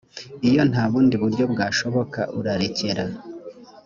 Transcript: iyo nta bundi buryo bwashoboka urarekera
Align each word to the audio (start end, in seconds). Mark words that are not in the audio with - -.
iyo 0.49 0.61
nta 0.69 0.83
bundi 0.91 1.15
buryo 1.21 1.43
bwashoboka 1.53 2.19
urarekera 2.39 3.03